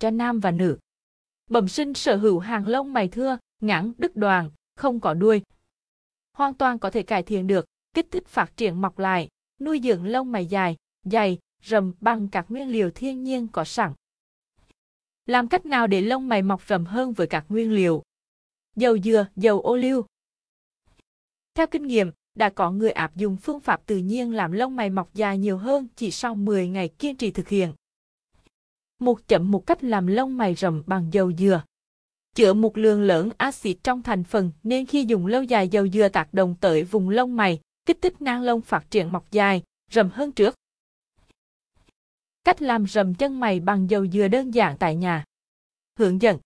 [0.00, 0.78] cho nam và nữ.
[1.50, 5.42] Bẩm sinh sở hữu hàng lông mày thưa, ngắn, đứt đoàn, không có đuôi.
[6.32, 7.64] Hoàn toàn có thể cải thiện được,
[7.94, 9.28] kích thích phát triển mọc lại,
[9.60, 13.92] nuôi dưỡng lông mày dài, dày, rầm bằng các nguyên liệu thiên nhiên có sẵn.
[15.26, 18.02] Làm cách nào để lông mày mọc rầm hơn với các nguyên liệu?
[18.76, 20.06] Dầu dừa, dầu ô liu.
[21.54, 24.90] Theo kinh nghiệm, đã có người áp dụng phương pháp tự nhiên làm lông mày
[24.90, 27.72] mọc dài nhiều hơn chỉ sau 10 ngày kiên trì thực hiện.
[29.02, 31.62] Một chậm một cách làm lông mày rậm bằng dầu dừa.
[32.34, 36.08] Chữa một lượng lớn axit trong thành phần nên khi dùng lâu dài dầu dừa
[36.08, 40.10] tác động tới vùng lông mày, kích thích nang lông phát triển mọc dài, rậm
[40.10, 40.54] hơn trước.
[42.44, 45.24] Cách làm rậm chân mày bằng dầu dừa đơn giản tại nhà.
[45.98, 46.38] Hướng dẫn.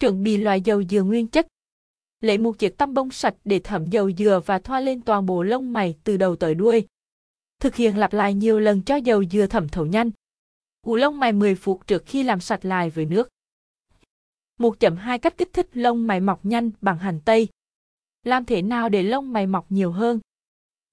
[0.00, 1.46] Chuẩn bị loại dầu dừa nguyên chất.
[2.20, 5.42] Lấy một chiếc tăm bông sạch để thẩm dầu dừa và thoa lên toàn bộ
[5.42, 6.86] lông mày từ đầu tới đuôi.
[7.60, 10.10] Thực hiện lặp lại nhiều lần cho dầu dừa thẩm thấu nhanh.
[10.82, 13.28] Ủ lông mày 10 phút trước khi làm sạch lại với nước.
[14.58, 17.48] 1.2 cách kích thích lông mày mọc nhanh bằng hành tây.
[18.22, 20.20] Làm thế nào để lông mày mọc nhiều hơn?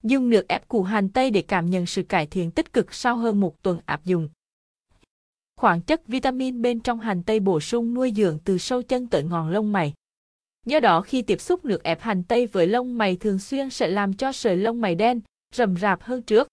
[0.02, 3.16] Dùng nước ép củ hành tây để cảm nhận sự cải thiện tích cực sau
[3.16, 4.28] hơn một tuần áp dụng.
[5.56, 9.22] Khoáng chất vitamin bên trong hành tây bổ sung nuôi dưỡng từ sâu chân tới
[9.22, 9.92] ngọn lông mày.
[10.66, 13.88] Do đó khi tiếp xúc nước ép hành tây với lông mày thường xuyên sẽ
[13.88, 15.20] làm cho sợi lông mày đen,
[15.54, 16.47] rầm rạp hơn trước.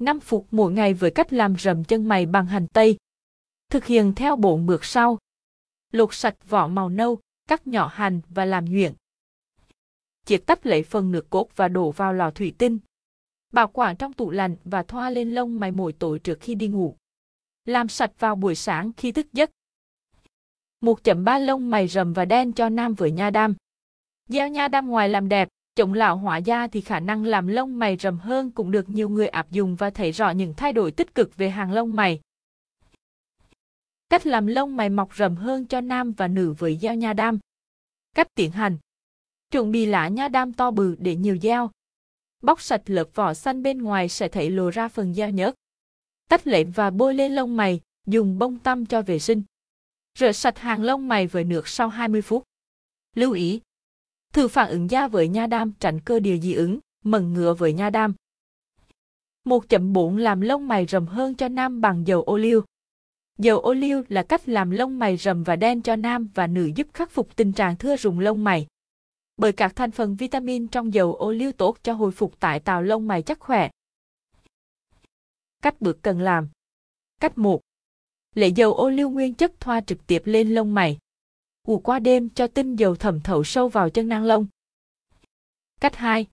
[0.00, 2.96] 5 phút mỗi ngày với cách làm rầm chân mày bằng hành tây.
[3.70, 5.18] Thực hiện theo bộ bước sau.
[5.92, 8.92] Lột sạch vỏ màu nâu, cắt nhỏ hành và làm nhuyễn
[10.30, 12.78] chiết tách lấy phần nước cốt và đổ vào lò thủy tinh.
[13.52, 16.68] Bảo quản trong tủ lạnh và thoa lên lông mày mỗi tối trước khi đi
[16.68, 16.96] ngủ.
[17.64, 19.50] Làm sạch vào buổi sáng khi thức giấc.
[20.80, 23.54] 1.3 lông mày rầm và đen cho nam với nha đam.
[24.28, 25.48] Gieo nha đam ngoài làm đẹp,
[25.80, 29.08] chống lão hóa da thì khả năng làm lông mày rậm hơn cũng được nhiều
[29.08, 32.20] người áp dụng và thấy rõ những thay đổi tích cực về hàng lông mày.
[34.08, 37.38] Cách làm lông mày mọc rậm hơn cho nam và nữ với gieo nha đam.
[38.14, 38.78] Cách tiến hành
[39.50, 41.70] Chuẩn bị lá nha đam to bự để nhiều gieo.
[42.42, 45.54] Bóc sạch lớp vỏ xanh bên ngoài sẽ thấy lộ ra phần gieo nhớt.
[46.28, 49.42] Tách lệm và bôi lên lông mày, dùng bông tăm cho vệ sinh.
[50.18, 52.44] Rửa sạch hàng lông mày với nước sau 20 phút.
[53.16, 53.60] Lưu ý.
[54.32, 57.72] Thử phản ứng da với nha đam tránh cơ điều dị ứng, mẩn ngựa với
[57.72, 58.14] nha đam.
[59.44, 62.62] 1.4 làm lông mày rầm hơn cho nam bằng dầu ô liu.
[63.38, 66.70] Dầu ô liu là cách làm lông mày rầm và đen cho nam và nữ
[66.76, 68.66] giúp khắc phục tình trạng thưa rụng lông mày
[69.40, 72.82] bởi các thành phần vitamin trong dầu ô liu tốt cho hồi phục tại tạo
[72.82, 73.70] lông mày chắc khỏe.
[75.62, 76.48] Cách bước cần làm.
[77.20, 77.60] Cách 1.
[78.34, 80.98] Lấy dầu ô liu nguyên chất thoa trực tiếp lên lông mày.
[81.70, 84.46] Ủ qua đêm cho tinh dầu thẩm thấu sâu vào chân nang lông.
[85.80, 86.26] Cách 2.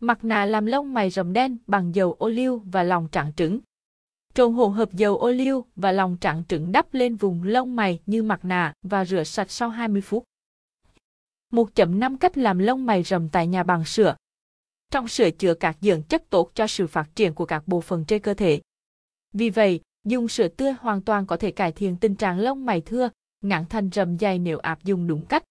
[0.00, 3.60] Mặt nạ làm lông mày rậm đen bằng dầu ô liu và lòng trạng trứng.
[4.34, 8.00] Trộn hỗn hợp dầu ô liu và lòng trạng trứng đắp lên vùng lông mày
[8.06, 10.24] như mặt nạ và rửa sạch sau 20 phút.
[11.50, 14.16] 1.5 cách làm lông mày rậm tại nhà bằng sữa.
[14.90, 18.04] Trong sữa chứa các dưỡng chất tốt cho sự phát triển của các bộ phận
[18.04, 18.60] trên cơ thể.
[19.32, 22.80] Vì vậy, dùng sữa tươi hoàn toàn có thể cải thiện tình trạng lông mày
[22.80, 23.08] thưa,
[23.42, 25.44] ngạn thành rầm dày nếu áp dụng đúng cách.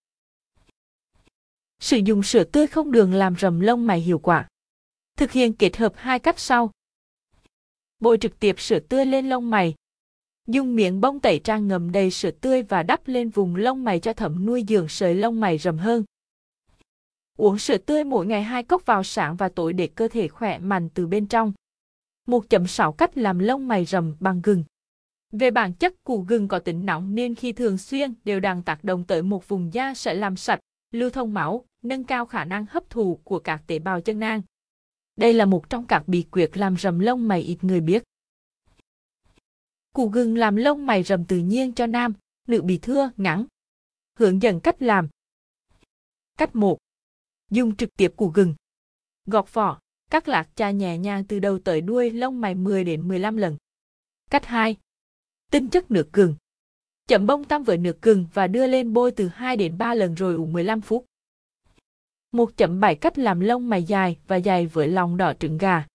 [1.79, 4.47] Sử dụng sữa tươi không đường làm rầm lông mày hiệu quả.
[5.17, 6.71] Thực hiện kết hợp hai cách sau.
[7.99, 9.75] Bôi trực tiếp sữa tươi lên lông mày,
[10.47, 13.99] Dùng miệng bông tẩy trang ngầm đầy sữa tươi và đắp lên vùng lông mày
[13.99, 16.03] cho thẩm nuôi dưỡng sợi lông mày rầm hơn.
[17.37, 20.59] Uống sữa tươi mỗi ngày hai cốc vào sáng và tối để cơ thể khỏe
[20.59, 21.53] mạnh từ bên trong.
[22.27, 24.63] 1.6 cách làm lông mày rầm bằng gừng.
[25.31, 28.83] Về bản chất củ gừng có tính nóng nên khi thường xuyên đều đang tác
[28.83, 30.59] động tới một vùng da sẽ làm sạch,
[30.91, 34.41] lưu thông máu, nâng cao khả năng hấp thụ của các tế bào chân nang.
[35.15, 38.03] Đây là một trong các bí quyết làm rầm lông mày ít người biết.
[39.93, 42.13] Củ gừng làm lông mày rầm tự nhiên cho nam,
[42.47, 43.45] nữ bị thưa, ngắn.
[44.19, 45.07] Hướng dẫn cách làm.
[46.37, 46.77] Cách 1.
[47.49, 48.55] Dùng trực tiếp củ gừng.
[49.25, 53.07] Gọt vỏ, cắt lạc cha nhẹ nhàng từ đầu tới đuôi lông mày 10 đến
[53.07, 53.57] 15 lần.
[54.29, 54.75] Cách 2.
[55.51, 56.35] Tinh chất nước cường.
[57.07, 60.15] Chậm bông tăm với nước gừng và đưa lên bôi từ 2 đến 3 lần
[60.15, 61.05] rồi ủ 15 phút.
[62.31, 65.85] 1.7 cách làm lông mày dài và dài với lòng đỏ trứng gà.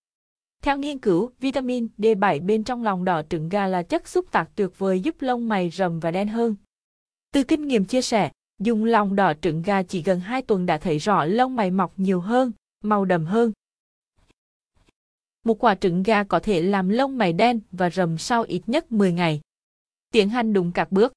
[0.63, 4.49] Theo nghiên cứu, vitamin D7 bên trong lòng đỏ trứng gà là chất xúc tác
[4.55, 6.55] tuyệt vời giúp lông mày rầm và đen hơn.
[7.33, 10.79] Từ kinh nghiệm chia sẻ, dùng lòng đỏ trứng gà chỉ gần 2 tuần đã
[10.79, 12.53] thấy rõ lông mày mọc nhiều hơn,
[12.85, 13.53] màu đậm hơn.
[15.45, 18.93] Một quả trứng gà có thể làm lông mày đen và rầm sau ít nhất
[18.93, 19.41] 10 ngày.
[20.17, 21.13] Tiến hành đúng các bước.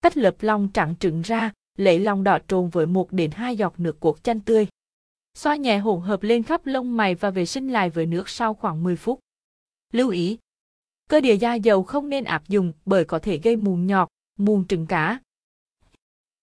[0.00, 3.80] Tách lớp lòng trắng trứng ra, lấy lòng đỏ trộn với 1 đến 2 giọt
[3.80, 4.66] nước cốt chanh tươi.
[5.34, 8.54] Xoa nhẹ hỗn hợp lên khắp lông mày và vệ sinh lại với nước sau
[8.54, 9.20] khoảng 10 phút.
[9.92, 10.38] Lưu ý,
[11.08, 14.08] Cơ địa da dầu không nên áp dụng bởi có thể gây mụn nhọt,
[14.38, 15.20] mụn trứng cá.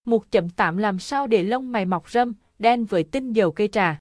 [0.05, 3.99] 1.8 Làm sao để lông mày mọc râm, đen với tinh dầu cây trà?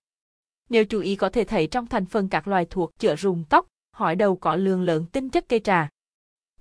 [0.69, 3.67] Nếu chú ý có thể thấy trong thành phần các loài thuộc chữa rụng tóc,
[3.93, 5.88] hỏi đầu có lượng lớn tinh chất cây trà.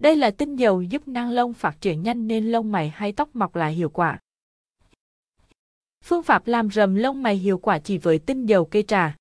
[0.01, 3.29] Đây là tinh dầu giúp năng lông phát triển nhanh nên lông mày hay tóc
[3.35, 4.19] mọc lại hiệu quả.
[6.03, 9.15] Phương pháp làm rầm lông mày hiệu quả chỉ với tinh dầu cây trà.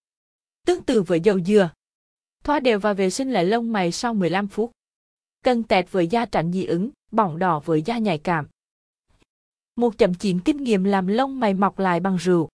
[0.66, 1.70] Tương tự với dầu dừa.
[2.44, 4.70] Thoa đều và vệ sinh lại lông mày sau 15 phút.
[5.44, 8.46] Cần tẹt với da tránh dị ứng, bỏng đỏ với da nhạy cảm.
[9.76, 12.48] 1.9 Kinh nghiệm làm lông mày mọc lại bằng rượu.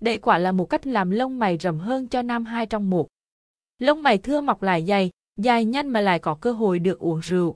[0.00, 3.08] Đây quả là một cách làm lông mày rầm hơn cho nam hai trong một.
[3.78, 7.20] Lông mày thưa mọc lại dày, dài nhanh mà lại có cơ hội được uống
[7.20, 7.54] rượu.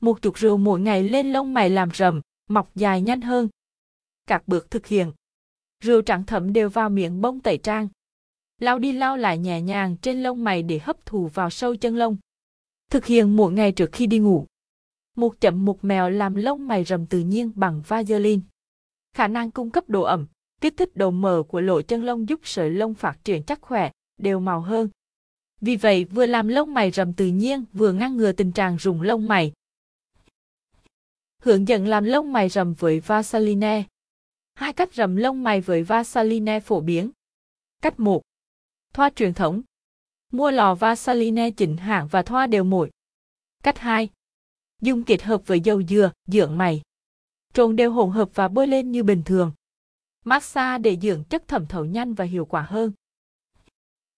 [0.00, 3.48] Một chút rượu mỗi ngày lên lông mày làm rầm, mọc dài nhanh hơn.
[4.26, 5.12] Các bước thực hiện.
[5.84, 7.88] Rượu trắng thấm đều vào miệng bông tẩy trang.
[8.60, 11.96] Lau đi lau lại nhẹ nhàng trên lông mày để hấp thụ vào sâu chân
[11.96, 12.16] lông.
[12.90, 14.46] Thực hiện mỗi ngày trước khi đi ngủ.
[15.16, 18.42] Một chậm một mèo làm lông mày rầm tự nhiên bằng Vaseline.
[19.16, 20.26] Khả năng cung cấp độ ẩm,
[20.60, 23.90] kích thích độ mờ của lỗ chân lông giúp sợi lông phát triển chắc khỏe,
[24.18, 24.88] đều màu hơn.
[25.60, 29.02] Vì vậy vừa làm lông mày rậm tự nhiên vừa ngăn ngừa tình trạng rụng
[29.02, 29.52] lông mày.
[31.42, 33.84] Hướng dẫn làm lông mày rậm với Vaseline.
[34.54, 37.10] Hai cách rậm lông mày với Vaseline phổ biến.
[37.82, 38.22] Cách 1.
[38.92, 39.62] Thoa truyền thống.
[40.32, 42.90] Mua lò Vaseline chỉnh hãng và thoa đều mỗi.
[43.62, 44.08] Cách 2.
[44.80, 46.82] Dùng kết hợp với dầu dừa, dưỡng mày.
[47.52, 49.52] Trộn đều hỗn hợp và bôi lên như bình thường.
[50.24, 52.92] Massage để dưỡng chất thẩm thấu nhanh và hiệu quả hơn.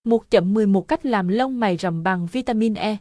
[0.04, 2.96] 1.11 cách làm lông mày rậm bằng vitamin E.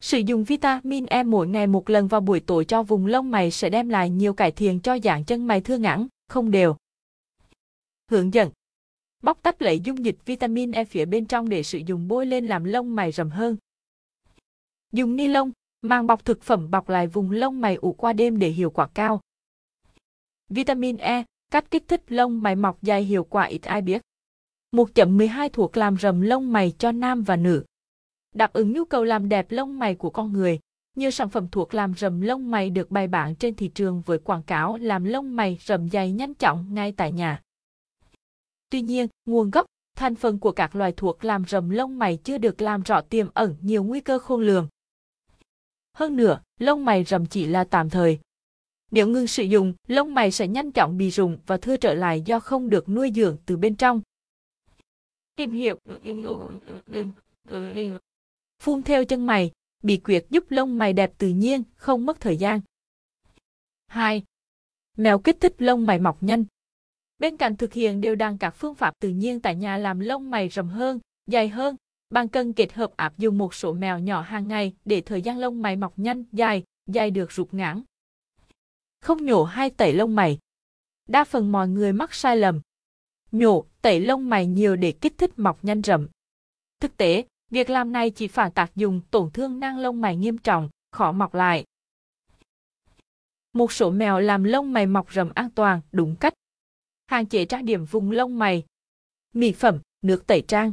[0.00, 3.50] Sử dụng vitamin E mỗi ngày một lần vào buổi tối cho vùng lông mày
[3.50, 6.76] sẽ đem lại nhiều cải thiện cho dạng chân mày thưa ngắn, không đều.
[8.10, 8.50] Hướng dẫn
[9.22, 12.46] Bóc tách lấy dung dịch vitamin E phía bên trong để sử dụng bôi lên
[12.46, 13.56] làm lông mày rậm hơn.
[14.92, 15.52] Dùng ni lông,
[15.82, 18.88] mang bọc thực phẩm bọc lại vùng lông mày ủ qua đêm để hiệu quả
[18.94, 19.20] cao.
[20.48, 24.02] Vitamin E, cách kích thích lông mày mọc dài hiệu quả ít ai biết.
[24.74, 27.64] 1.12 thuộc làm rầm lông mày cho nam và nữ.
[28.34, 30.60] Đáp ứng nhu cầu làm đẹp lông mày của con người,
[30.96, 34.18] nhiều sản phẩm thuộc làm rầm lông mày được bày bán trên thị trường với
[34.18, 37.42] quảng cáo làm lông mày rầm dày nhanh chóng ngay tại nhà.
[38.70, 39.66] Tuy nhiên, nguồn gốc,
[39.96, 43.26] thành phần của các loài thuộc làm rầm lông mày chưa được làm rõ tiềm
[43.34, 44.68] ẩn nhiều nguy cơ khôn lường.
[45.96, 48.18] Hơn nữa, lông mày rầm chỉ là tạm thời.
[48.90, 52.22] Nếu ngừng sử dụng, lông mày sẽ nhanh chóng bị rụng và thưa trở lại
[52.26, 54.00] do không được nuôi dưỡng từ bên trong.
[55.36, 55.78] Tìm hiểu
[58.62, 59.52] Phun theo chân mày,
[59.82, 62.60] bí quyết giúp lông mày đẹp tự nhiên, không mất thời gian.
[63.86, 64.22] 2.
[64.96, 66.44] Mèo kích thích lông mày mọc nhanh.
[67.18, 70.30] Bên cạnh thực hiện đều đặn các phương pháp tự nhiên tại nhà làm lông
[70.30, 71.76] mày rậm hơn, dài hơn,
[72.10, 75.38] bạn cần kết hợp áp dụng một số mèo nhỏ hàng ngày để thời gian
[75.38, 77.82] lông mày mọc nhanh, dài, dài được rụt ngắn.
[79.00, 80.38] Không nhổ hay tẩy lông mày.
[81.08, 82.60] Đa phần mọi người mắc sai lầm.
[83.34, 86.08] Nhổ, tẩy lông mày nhiều để kích thích mọc nhanh rậm.
[86.80, 90.38] Thực tế, việc làm này chỉ phản tác dụng tổn thương nang lông mày nghiêm
[90.38, 91.64] trọng, khó mọc lại.
[93.52, 96.34] Một số mèo làm lông mày mọc rậm an toàn, đúng cách.
[97.06, 98.64] Hạn chế trang điểm vùng lông mày.
[99.32, 100.72] Mỹ phẩm, nước tẩy trang.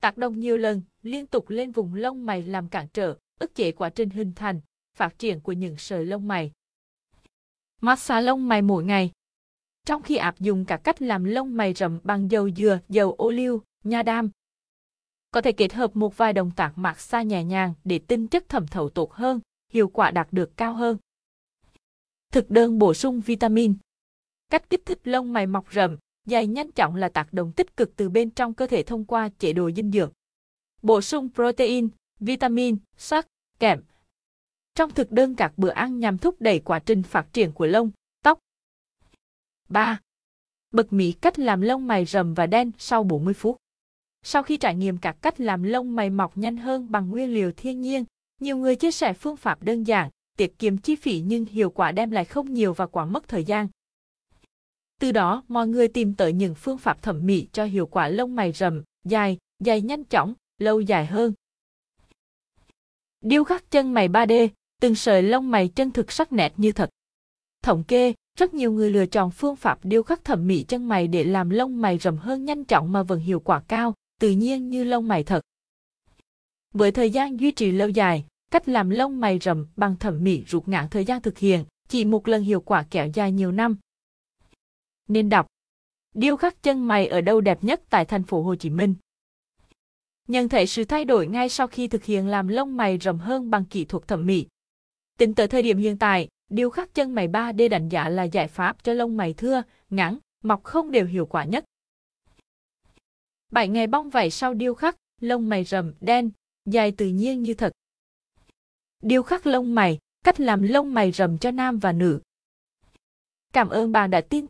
[0.00, 3.72] Tác động nhiều lần, liên tục lên vùng lông mày làm cản trở, ức chế
[3.72, 4.60] quá trình hình thành,
[4.96, 6.52] phát triển của những sợi lông mày.
[7.80, 9.10] Massage lông mày mỗi ngày.
[9.90, 13.30] Trong khi áp dụng các cách làm lông mày rậm bằng dầu dừa, dầu ô
[13.30, 14.30] liu, nha đam,
[15.30, 18.66] có thể kết hợp một vài động tác massage nhẹ nhàng để tinh chất thẩm
[18.66, 19.40] thấu tốt hơn,
[19.72, 20.96] hiệu quả đạt được cao hơn.
[22.32, 23.74] Thực đơn bổ sung vitamin.
[24.50, 27.96] Cách kích thích lông mày mọc rậm, dài nhanh chóng là tác động tích cực
[27.96, 30.12] từ bên trong cơ thể thông qua chế độ dinh dưỡng.
[30.82, 31.88] Bổ sung protein,
[32.20, 33.26] vitamin, sắt,
[33.58, 33.82] kẽm.
[34.74, 37.90] Trong thực đơn các bữa ăn nhằm thúc đẩy quá trình phát triển của lông.
[39.70, 40.00] 3.
[40.70, 43.56] Bật mí cách làm lông mày rậm và đen sau 40 phút.
[44.22, 47.52] Sau khi trải nghiệm các cách làm lông mày mọc nhanh hơn bằng nguyên liệu
[47.52, 48.04] thiên nhiên,
[48.40, 51.92] nhiều người chia sẻ phương pháp đơn giản, tiết kiệm chi phí nhưng hiệu quả
[51.92, 53.68] đem lại không nhiều và quá mất thời gian.
[55.00, 58.36] Từ đó, mọi người tìm tới những phương pháp thẩm mỹ cho hiệu quả lông
[58.36, 61.32] mày rậm, dài, dài nhanh chóng, lâu dài hơn.
[63.20, 64.48] Điêu khắc chân mày 3D,
[64.80, 66.90] từng sợi lông mày chân thực sắc nét như thật.
[67.62, 71.08] Thống kê, rất nhiều người lựa chọn phương pháp điêu khắc thẩm mỹ chân mày
[71.08, 74.70] để làm lông mày rậm hơn nhanh chóng mà vẫn hiệu quả cao, tự nhiên
[74.70, 75.40] như lông mày thật.
[76.74, 80.44] Với thời gian duy trì lâu dài, cách làm lông mày rậm bằng thẩm mỹ
[80.46, 83.76] rút ngắn thời gian thực hiện, chỉ một lần hiệu quả kéo dài nhiều năm.
[85.08, 85.46] Nên đọc
[86.14, 88.94] Điêu khắc chân mày ở đâu đẹp nhất tại thành phố Hồ Chí Minh?
[90.28, 93.50] Nhận thấy sự thay đổi ngay sau khi thực hiện làm lông mày rậm hơn
[93.50, 94.46] bằng kỹ thuật thẩm mỹ.
[95.18, 98.48] Tính tới thời điểm hiện tại, điêu khắc chân mày 3D đánh giá là giải
[98.48, 101.64] pháp cho lông mày thưa, ngắn, mọc không đều hiệu quả nhất.
[103.50, 106.30] 7 ngày bong vảy sau điêu khắc, lông mày rậm, đen,
[106.66, 107.72] dài tự nhiên như thật.
[109.02, 112.20] Điêu khắc lông mày, cách làm lông mày rậm cho nam và nữ.
[113.52, 114.48] Cảm ơn bạn đã tin tưởng